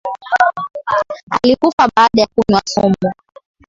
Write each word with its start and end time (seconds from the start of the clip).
Alikufa 1.29 1.87
baada 1.95 2.21
ya 2.21 2.27
kunywa 2.27 2.61
sumu 2.65 3.13